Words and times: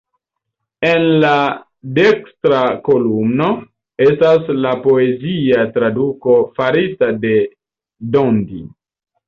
En 0.91 1.03
la 1.23 1.33
dekstra 1.97 2.61
kolumno 2.87 3.51
estas 4.07 4.51
la 4.65 4.73
poezia 4.87 5.69
traduko 5.79 6.41
farita 6.59 7.15
de 7.27 7.39
Dondi. 8.17 8.67